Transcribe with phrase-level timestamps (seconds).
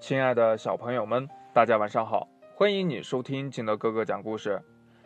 [0.00, 2.28] 亲爱的小朋友们，大家晚上好！
[2.54, 4.62] 欢迎你收听金德哥哥讲故事。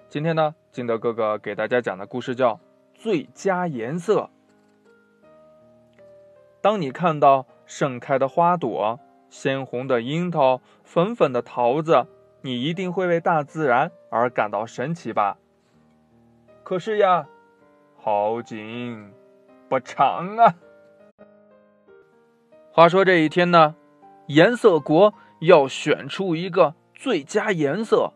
[0.09, 2.55] 今天呢，金德哥哥给大家讲的故事叫
[2.95, 4.21] 《最佳颜色》。
[6.61, 9.01] 当你看到盛开的花朵、
[9.31, 12.07] 鲜红的樱桃、粉粉的桃子，
[12.43, 15.39] 你一定会为大自然而感到神奇吧？
[16.63, 17.27] 可是呀，
[17.97, 19.11] 好景
[19.71, 20.55] 不长啊！
[22.71, 23.75] 话说这一天呢。
[24.33, 28.15] 颜色国要选出一个最佳颜色，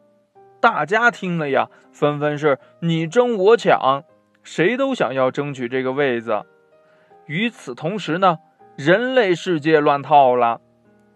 [0.61, 4.03] 大家听了呀，纷纷是你争我抢，
[4.43, 6.47] 谁都想要争取这个位子。
[7.27, 8.39] 与此同时呢，
[8.77, 10.63] 人类世界乱套了，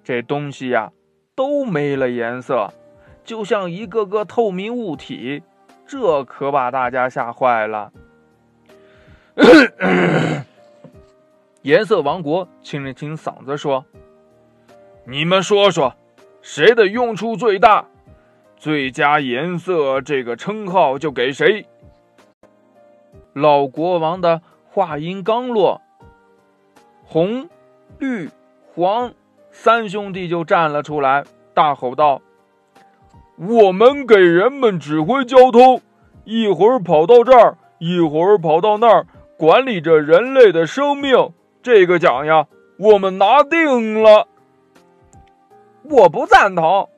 [0.04, 0.92] 这东西呀
[1.34, 2.70] 都没了颜色，
[3.24, 5.42] 就像一个个透明物体，
[5.86, 7.90] 这可把大家吓坏了。
[11.62, 13.86] 颜色王国清了清嗓子说。
[15.06, 15.94] 你们说说，
[16.42, 17.86] 谁的用处最大？
[18.56, 21.66] 最佳颜色这个称号就给谁。
[23.32, 25.80] 老国王的话音刚落，
[27.04, 27.48] 红、
[27.98, 28.28] 绿、
[28.74, 29.14] 黄
[29.50, 32.20] 三兄弟就站了出来，大吼道
[33.38, 35.80] ：“我们给人们指挥交通，
[36.24, 39.06] 一会儿跑到这儿，一会儿跑到那儿，
[39.38, 41.32] 管理着人类的生命。
[41.62, 42.46] 这个奖呀，
[42.78, 44.28] 我们拿定了。”
[45.90, 46.88] 我不赞同！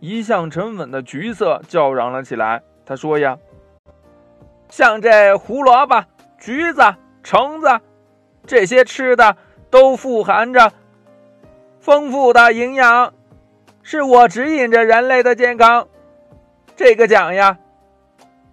[0.00, 2.62] 一向沉稳的橘色叫嚷了起来。
[2.84, 3.38] 他说：“呀，
[4.68, 6.04] 像这胡萝卜、
[6.38, 6.82] 橘子、
[7.22, 7.80] 橙子，
[8.46, 9.34] 这些吃的
[9.70, 10.72] 都富含着
[11.80, 13.14] 丰富的营养，
[13.82, 15.88] 是我指引着人类的健康。
[16.76, 17.58] 这个奖呀，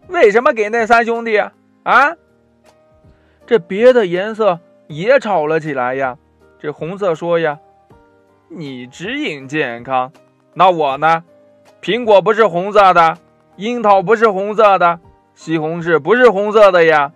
[0.07, 1.37] 为什么给那三兄弟
[1.83, 2.15] 啊？
[3.45, 6.17] 这别的颜色也吵了起来呀。
[6.57, 7.59] 这红色说：呀。”
[8.57, 10.13] 你指引健康，
[10.53, 11.25] 那我呢？
[11.81, 13.17] 苹果不是红色的，
[13.57, 15.01] 樱桃不是红色的，
[15.33, 17.11] 西红柿不是红色的呀！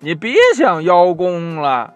[0.00, 1.94] 你别想邀功了。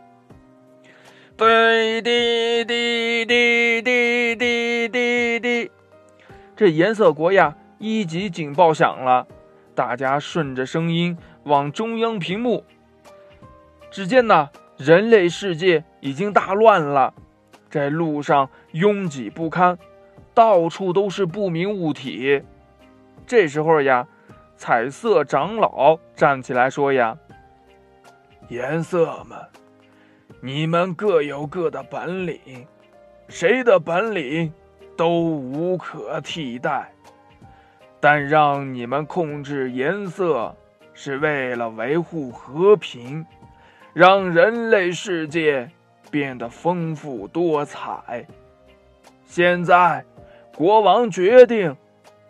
[1.37, 5.71] 对滴滴滴滴滴滴滴，
[6.55, 9.27] 这颜色国呀，一级警报响了，
[9.75, 12.63] 大家顺着声音往中央屏幕。
[13.91, 17.13] 只见呢，人类世界已经大乱了。
[17.75, 19.77] 在路上拥挤不堪，
[20.33, 22.41] 到处都是不明物体。
[23.27, 24.07] 这时候呀，
[24.55, 27.19] 彩色长老站起来说：“呀，
[28.47, 29.37] 颜色们，
[30.41, 32.39] 你们各有各的本领，
[33.27, 34.53] 谁的本领
[34.97, 36.93] 都无可替代。
[37.99, 40.55] 但让你们控制颜色，
[40.93, 43.27] 是为了维护和平，
[43.93, 45.69] 让人类世界。”
[46.15, 48.25] 变得丰富多彩。
[49.25, 50.05] 现在，
[50.57, 51.77] 国王决定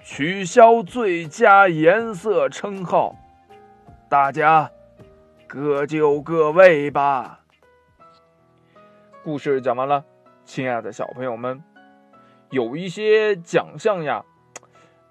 [0.02, 3.14] 取消最佳颜色称号，
[4.08, 4.70] 大家
[5.46, 7.40] 各就各位吧。
[9.22, 10.02] 故事讲完了，
[10.46, 11.62] 亲爱的小朋友们，
[12.48, 14.24] 有一些奖项呀，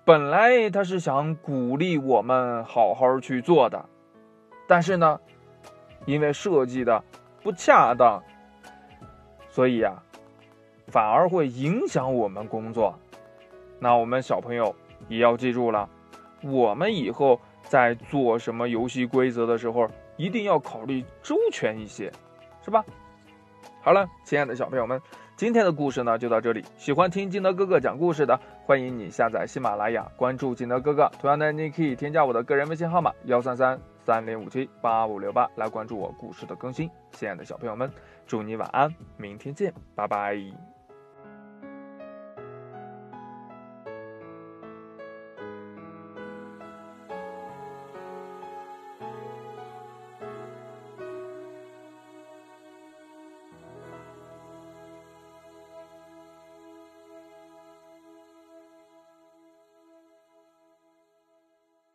[0.03, 3.85] 本来他是想鼓励我们好好去做的，
[4.67, 5.19] 但是呢，
[6.07, 7.03] 因为设计的
[7.44, 8.23] 不恰当。
[9.53, 10.01] 所以呀，
[10.87, 12.97] 反而会影响我们工作。
[13.77, 14.75] 那我们小朋友
[15.07, 15.87] 也要记住了，
[16.41, 19.87] 我们以后在做什么游戏规则的时候，
[20.17, 22.11] 一定要考虑周全一些，
[22.65, 22.83] 是吧？
[23.83, 24.99] 好了，亲爱的小朋友们，
[25.35, 26.65] 今天的故事呢就到这里。
[26.75, 31.11] 喜欢听金德哥哥讲故事的，欢迎你下载喜马拉雅，关注金德哥哥。
[31.21, 36.89] 同样的，你可以添加我的个人微信号码幺三三三零五七八五六八来关注我故事的更新。
[37.11, 37.91] 亲爱的小朋友们。
[38.25, 40.72] 祝你晚安，明天见，拜拜。